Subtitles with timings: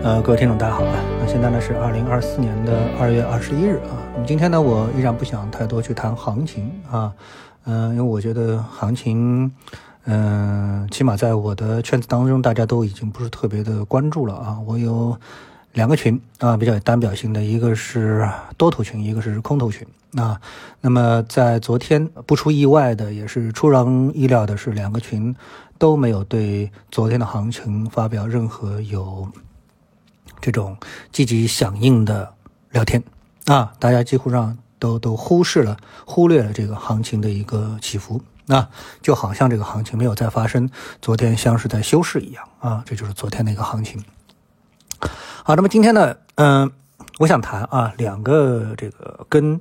[0.00, 0.94] 呃，各位听众，大家好啊！
[1.18, 3.98] 那现在呢是二零二四年的二月二十一日啊。
[4.14, 7.12] 那么今天呢，我依然不想太多去谈行情啊，
[7.64, 9.50] 嗯，因为我觉得行情，
[10.04, 14.58] 嗯，起码在我的圈子当中，大家都已经不是特别的关注了啊。
[14.66, 15.18] 我有
[15.72, 18.26] 两个群啊，比较有代表性的，一个是
[18.56, 19.84] 多头群，一个是空头群
[20.14, 20.40] 啊。
[20.80, 25.34] 那么在昨天，不出意外的，也是出人意料的是，两个群
[25.76, 29.28] 都没有对昨天的行情发表任何有。
[30.40, 30.76] 这种
[31.12, 32.32] 积极响应的
[32.70, 33.02] 聊天
[33.46, 38.68] 啊，大家几乎上都都忽视了、忽略了这个行情的一个起伏啊，
[39.02, 40.68] 就好像这个行情没有再发生，
[41.00, 44.02] 昨天像是在休市一样啊，这就是昨天的一个行情。
[45.44, 46.70] 好，那么今天呢，嗯，
[47.18, 49.60] 我想谈啊两个这个跟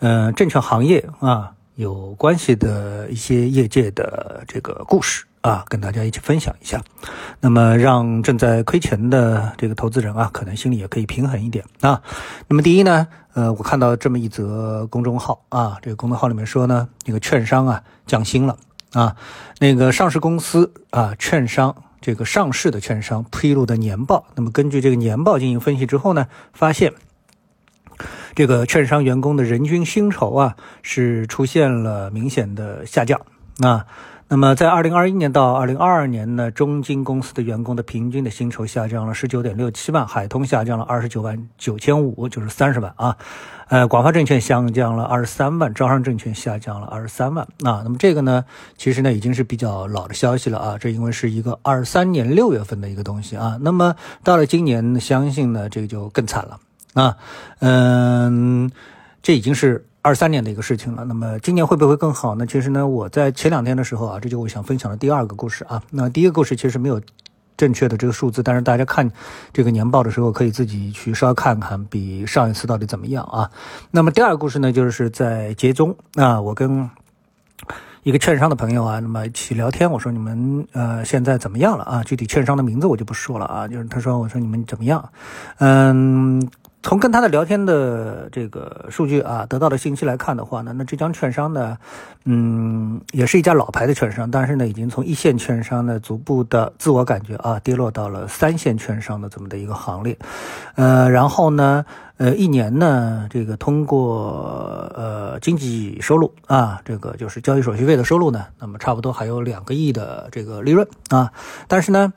[0.00, 5.24] 嗯证券行业啊有关系的一些业界的这个故事。
[5.46, 6.82] 啊，跟大家一起分享一下，
[7.40, 12.02] 那么让正在亏钱的这个投资人啊，可能心里也可以平衡一点啊。
[12.48, 18.56] 那么第一呢，呃，我看到这么一则公众号啊，这个公众号里面说呢，那个券商啊降薪了
[18.92, 19.14] 啊，
[19.60, 26.92] 那个上市公司啊，券商这个上市的券商披露的年报，那么根据这个年报进行分析之后呢，发现
[28.34, 33.20] 这个券商员工的人均薪酬啊是出现了明显的下降
[33.60, 33.86] 啊。
[34.28, 43.16] 那么，在二零二一年到二零二二年呢，中金公司的员工的平均的薪酬下降了十九点六七万，海通下降了二十九万九千五，就是三十万啊。
[43.68, 47.82] 呃，广发证券下降了二十三万，招商证券下降了二十三万啊。
[47.84, 48.44] 那么这个呢，
[48.76, 53.56] 其实呢已经是比较老的消息了啊，这因为是一个二三年六月份的一个东西啊。
[53.60, 56.58] 那么到了今年，相信呢这个就更惨了
[56.94, 57.16] 啊。
[57.60, 58.72] 嗯，
[59.22, 59.86] 这已经是。
[60.06, 62.46] 二三年的一个事情了，那么今年会不会更好呢？
[62.46, 65.82] 其实呢，我在前两天的时候啊，这就我想分享的第二个故事啊。
[65.90, 67.02] 那第一个故事其实没有
[67.56, 69.10] 正确的这个数字，但是大家看
[69.52, 73.50] 这个年报的时候，可以自己去稍微看看，比上一次到底怎么样啊？
[73.90, 76.88] 那么第二个故事呢，就是在节中啊，我跟
[78.04, 82.04] 一个券商的朋友啊，那么一起聊天，我说你们呃现在怎么样了啊？
[82.04, 85.10] 具体券商的名字我就不说了啊，就是他说我说你们怎么样？
[85.58, 86.48] 嗯。
[86.86, 91.76] 从跟他的聊天的这个数据啊得到的信息来看的话呢，那这家券商呢，
[92.26, 100.16] 嗯，也是一家老牌的券商，但是呢，已经从一线券商呢逐步的自我感觉啊跌落到了三线券商的这么的一个行列，
[100.76, 101.84] 呃，然后呢，
[102.18, 111.32] 呃，一年呢，这个通过呃经济收入啊，这个就是交易手续费的收入呢，那么差不多还有两个亿的这个利润啊，
[111.66, 112.12] 但是呢。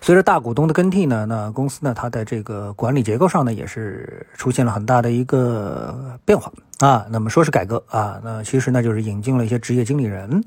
[0.00, 6.52] 随着大股东的更替呢，那公司呢，它的这个管理结构上呢，也是出现了很大的一个变化。
[6.80, 7.06] 啊。
[7.08, 10.44] 那么说是改革啊，那其实呢，就是引进了一些职业经理人，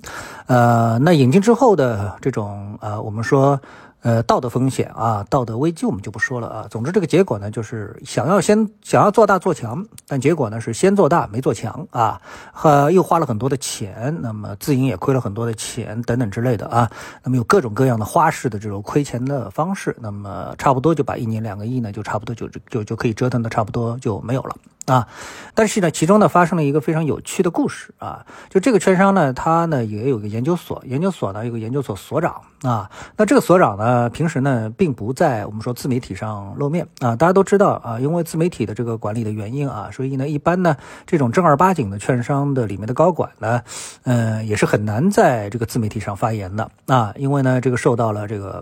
[0.47, 3.57] 呃，那引进之后的这种呃，我们说。
[4.05, 6.67] 呃，道德风险啊，道德危机我们就不说了啊。
[6.69, 12.21] 总之，这个结果呢，就是想要先想要做大做强，但结果呢是先做大没做强啊，
[12.63, 16.91] 呃又花了很多的钱，那么自营也亏了很多的钱等等之类的啊。
[17.23, 24.53] 那么有各种各样的花式的这种亏钱的方式，那么差不多就把一年两个亿呢，就差不多就就就可以折腾的差不多就没有了。
[24.85, 25.07] 啊，
[25.53, 43.61] 但是呢，其中呢发生了一个非常有趣的故事啊，就这个券商呢，它呢也有个研究所，研究所呢有个研究所所长啊，那这个所长呢平时呢并不在我们说自媒体上露面啊，大家都知道啊，因为自媒体的这个管理的原因啊，所以呢一般呢这种正儿八经的券商的里面的高管呢，
[44.03, 48.61] 嗯，也是很难在这个自媒体上发言的啊，因为呢这个受到了这个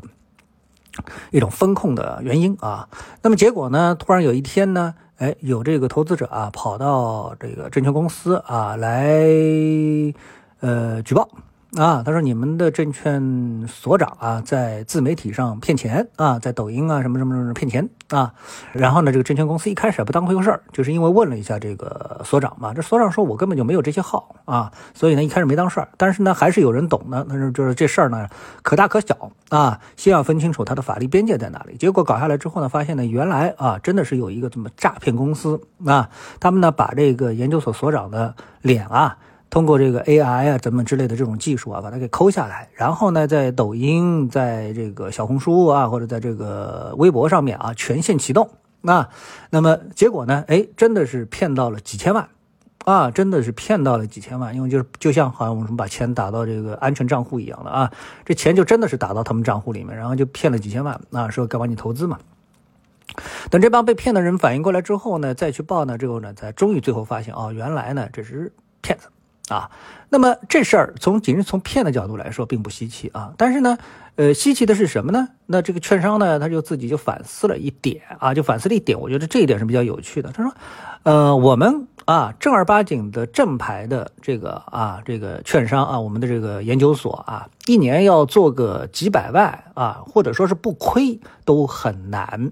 [1.31, 2.87] 一种风控的原因啊，
[3.23, 4.93] 那么结果呢，突然有一天呢。
[5.21, 9.19] 哎，有这个投资者啊，跑到这个证券公司啊来，
[10.61, 11.29] 呃，举报。
[11.77, 18.33] 啊，他说你们的证券所长啊，在自媒体上骗钱啊，在抖音啊什么什么什么骗钱啊。
[18.73, 25.87] 然后呢，这个证券公司一开始也不当回事儿，就是因为问了一下这个所长嘛，这所长说我根本就没有这些号啊，所以呢一开始没当事儿。
[25.95, 28.27] 但是呢，还是有人懂的，那是就是这事儿呢
[28.63, 31.77] 可大可小啊，先要分清楚它的法律边界在哪里。
[31.77, 36.09] 结果搞下来之后呢，发现呢原来啊真的是有一个这么诈骗公司啊，
[36.41, 39.17] 他们呢把这个研究所所长的脸啊。
[39.51, 48.49] 通过这个 AI 啊，怎么之类的这种技术啊，把它给抠下来，然后呢，在抖音、在这个小红书啊，或者在这个微博上面啊，全线启动
[48.83, 49.09] 啊，
[49.49, 52.29] 那么结果呢，哎，真的是骗到了几千万
[52.85, 57.91] 啊，真的是骗到了几千万，因为就是就像好像我们把钱打到这个安全账户一样的啊，
[58.23, 62.17] 这钱就真的是打到他们账户里面，然后就骗了几千万啊，说该帮你投资嘛。
[63.49, 69.09] 等这帮被骗的人反应过来之后呢，再去报呢之后呢，才终于最后发现哦，原来呢这是骗子。
[69.49, 69.69] 啊。
[70.09, 73.77] 那么这事儿从仅是从骗的角度来说并不稀奇啊，但是呢，
[74.17, 75.29] 呃，稀奇的是什么呢？
[75.45, 80.29] 那这个券商呢，他就自己就反思了一点啊，就反思了一点，我觉得这一点是比较有趣的。
[80.33, 80.53] 他说，
[81.03, 92.51] 呃，我们啊正儿八经的正牌的这个啊这个券商啊，我们的这个研究所啊，一年要做个几百万啊，或者说是不亏都很难。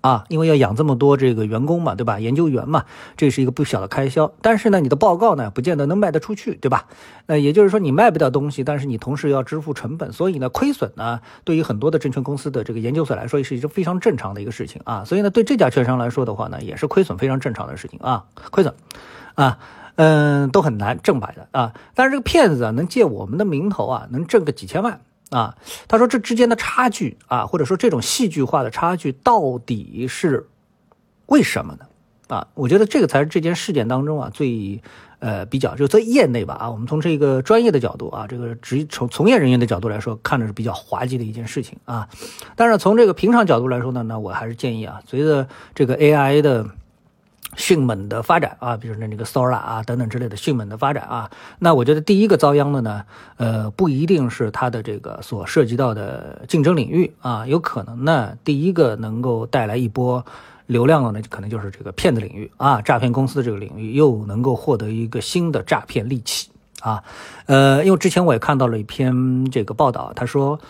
[0.00, 2.20] 啊，因为要养这么多这个员工嘛，对吧？
[2.20, 2.84] 研究员嘛，
[3.16, 4.32] 这是一个不小的开销。
[4.40, 6.86] 但是呢，你的报告呢，不见得能卖得出去，对吧？
[7.26, 15.04] 那也就是说，你卖不掉东西，但是你同时要支付成本，所以呢，亏损呢，对于很多的证券公司的这个研究所来说，是一个非常正常的一个事情啊。
[15.04, 18.72] 所以呢，对这家券商来说的话呢，也是亏损非常正常的事情啊，亏损，
[19.34, 19.58] 啊，
[19.96, 21.74] 嗯，都很难正白的啊。
[21.94, 25.00] 但是这个骗子啊，能借我们的名头啊，能挣个几千万。
[25.30, 30.48] 啊，他说这之间的差距啊，或者说这种戏剧化的差距到底是
[31.26, 31.86] 为什么呢？
[32.28, 34.80] 啊，我觉得这个才是这件事件当中啊最
[35.18, 42.08] 呃比较就在业内吧啊，我们从这个专业的角度啊，这个职从从业人员的角度来说，看着是比较滑稽的一件事情啊。
[42.56, 46.66] 但是从这个平常角度来说呢，那我还是建议啊，随着这个 AI 的。
[47.56, 53.04] 迅猛的发展啊，比如说那个 Sora 啊等等之类的迅猛的发展啊，那我觉得第一个遭殃的呢，
[53.36, 60.24] 呃，不一定是它的这个所涉及到的竞争领域啊，有可能呢，第一个能够带来一波
[60.66, 66.50] 流量的呢，可能就是这个骗子领域啊，诈骗公司的这个领域又能够获得一个新的诈骗利器
[66.80, 67.02] 啊，
[67.46, 70.60] 呃，因为之前我也看到了一篇这个报道，他说。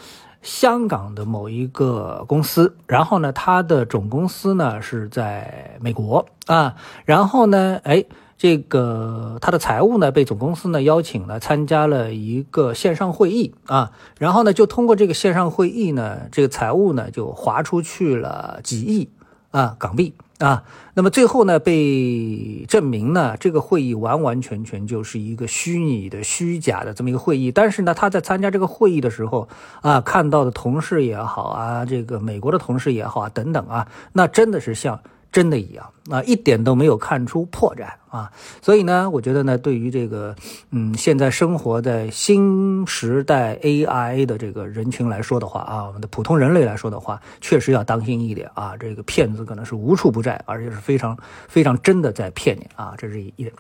[0.43, 8.05] 香港的某一个公司，然后呢，它的总公司呢是在美国啊，然后呢，哎，
[8.37, 19.11] 这个它的财务呢被总公司呢邀请了参加了一个线上会议啊，然后呢，就通过这个线上会议呢，这个财务呢就划出去了几亿
[19.51, 20.15] 啊港币。
[20.39, 20.63] 啊，
[20.95, 27.51] 那么最后呢，被证明呢，这个会议完完全全就是一个虚拟的、虚假的这么一个会议。
[27.51, 29.49] 但是呢，他在参加这个会议的时候，
[29.83, 35.01] 啊，看到的同事也好啊，这个美国的同事也好啊，等等啊，那真的是像。
[35.31, 38.33] 真的一样啊，一点都没有看出破绽啊，
[38.63, 40.35] 所以呢，我觉得呢，对于这个
[40.71, 51.17] 嗯，现在生活在新时代 AI 的这个人群来说的话啊，我们的普通人类来说的话，确实要当心一点啊，这个骗子可能是无处不在，而且是非常
[51.47, 53.53] 非常真的在骗你啊，这是一点。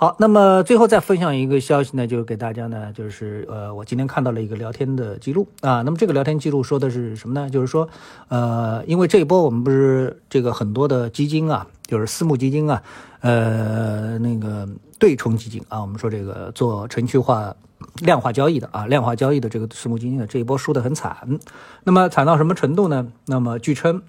[0.00, 5.82] 好，那么最后再分享一个消息呢，就是给大家呢，就是呃，我今天看到了一个聊天的记录啊。
[5.82, 7.50] 那么这个聊天记录说的是什么呢？
[7.50, 7.86] 就是说，
[8.28, 12.82] 呃，因为这一波我们不是这个很多的基金啊，就是私募基金啊，
[13.20, 14.66] 呃，那个
[14.98, 17.54] 对冲基金啊，我们说这个做程序化、
[17.98, 21.38] 量化交易的啊，量化交易的这个私募基金呢，这一波输得很惨。
[21.84, 23.12] 那么惨到什么程度呢？
[23.26, 24.00] 那么据称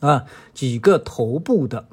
[0.00, 0.24] 啊，
[0.54, 1.84] 几个头部的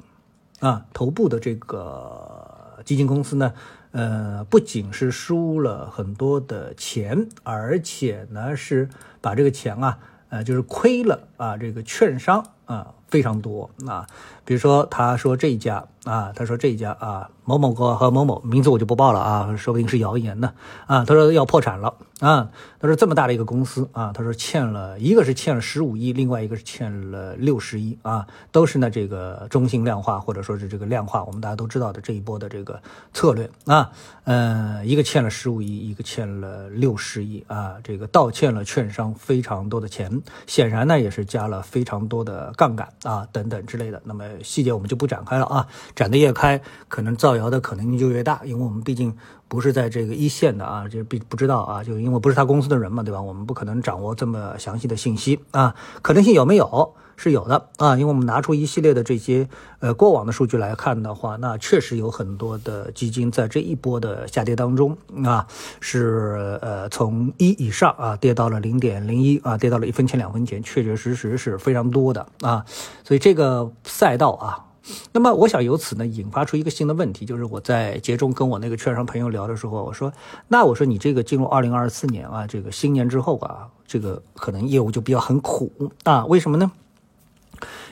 [0.58, 2.45] 啊，头部的这个。
[2.86, 3.52] 基金公司呢，
[3.90, 8.88] 呃，不仅是输了很多的钱，而且呢是
[9.20, 9.98] 把这个钱啊，
[10.28, 14.06] 呃，就是亏了啊，这个券商啊非常多啊。
[14.44, 20.52] 比如说，他说这一家啊，他说这一家啊，某某哥和某某名字我就不报了啊，说不定是谣言呢
[20.86, 21.04] 啊。
[21.04, 22.48] 他说要破产了啊，
[22.78, 32.80] 他说这么大的一个公司啊，他说欠了一个是欠了十五亿，另外一个是欠了六十亿啊，都是呢这个中性量化或者说是这个量化，我们大家都知道的这一波的这个
[33.12, 33.90] 策略啊，
[34.22, 44.24] 呃，一个欠了十五亿，一个欠了六十亿啊，这个倒欠了券商非常多的钱，显然呢也是加了非常多的杠杆啊等等之类的，那么。
[44.42, 45.66] 细节我们就不展开了啊，
[45.96, 49.12] 展得越开，可能造谣的可能性就越大，因为我们毕竟
[49.48, 53.20] 不是在这个一线的啊，就不不知道啊，就因为不是他公司的人嘛，对吧？
[53.20, 56.94] 我们不可能掌握这么详细的信息啊，可能性有没有？
[57.18, 59.48] 是有的啊，因为我们拿出一系列的这些
[59.78, 65.46] 呃过往的数据来看的话，那确实有很多的基金在这一波的下跌当中啊，
[65.80, 72.66] 是呃从一以上啊跌到了零点零一啊，跌到了一分钱两分钱，确确实实是非常多的啊，
[73.02, 74.65] 所以这个赛道啊，
[75.12, 80.12] 那么我想由此呢引发出一个新的问题，就是我在节中跟我那个券商朋友聊的时候，我说，
[80.48, 85.72] 那我说你这个进入二零二四年啊，这个新年之后啊，这个可能业务就比较很苦
[86.04, 86.70] 啊，为什么呢？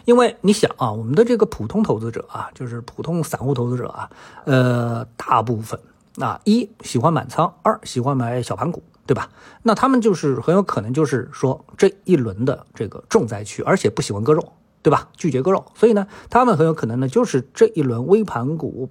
[0.05, 4.11] 因为你想啊，我们的这个普通投资者啊，就是普通散户投资者啊，
[4.45, 5.81] 呃，大部分
[6.19, 9.31] 啊，一喜欢满仓，二喜欢买小盘股，对吧？
[9.63, 14.53] 那他们就是很有可能就是说这一轮的这个重灾区，而且不喜欢割肉，
[14.85, 15.09] 对吧？
[15.17, 18.91] 拒绝割肉，所以呢，他们很有可能呢就是这一轮微盘股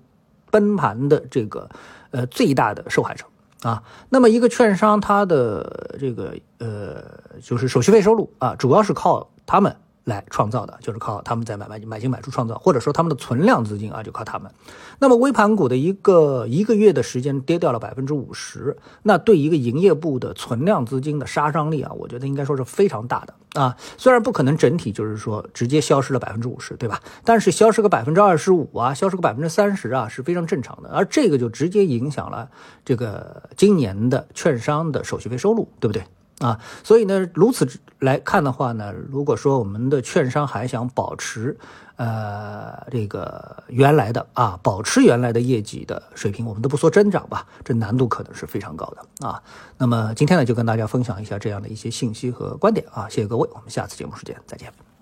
[0.49, 1.69] 崩盘的这个
[2.09, 3.25] 呃最大的受害者
[3.61, 3.83] 啊。
[4.09, 7.03] 那么一个券商，它的这个呃
[7.41, 9.77] 就是手续费收入啊，主要是靠他们。
[10.05, 14.51] 来创造的，就是靠他们在买卖买进买出创造，或者说他们的存量资金啊，就靠他们。
[14.99, 23.75] 那么微盘股的一个一个月的时间跌掉了百分之五十，那对一个营业部的存量资金的杀伤力啊，我觉得应该说是非常大的啊。
[23.97, 27.01] 虽然不可能整体就是说直接消失了百分之五十，对吧？
[27.23, 30.89] 但是消失个百分之二十五啊，消失个百分之三十啊，是非常正常的。
[30.89, 32.49] 而这个就直接影响了
[32.83, 36.03] 这个今年的券商的手续费收入，对不对？
[36.43, 37.65] 啊，所以呢，如此
[37.99, 41.57] 来看的话呢，如果说我们的券商还想保持，
[41.95, 49.41] 呃，这个原来的啊，保持原来的业绩的水平，我们都不说增长吧，这难度可能是非常高的啊。
[49.77, 54.92] 那么今天呢，就跟大家分享一下这样的一些信息和观点啊，谢谢各位，我们下次节目时间再见。